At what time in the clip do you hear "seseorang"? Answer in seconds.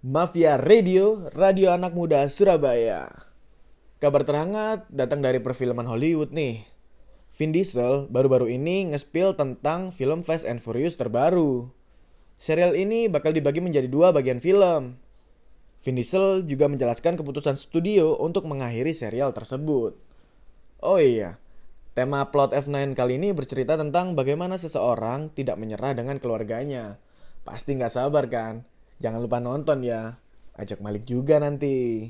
24.56-25.28